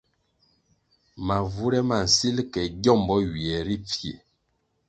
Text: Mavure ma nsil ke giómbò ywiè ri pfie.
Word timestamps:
Mavure 1.25 1.79
ma 1.89 1.97
nsil 2.05 2.37
ke 2.51 2.61
giómbò 2.81 3.15
ywiè 3.29 3.57
ri 3.67 3.77
pfie. 3.85 4.15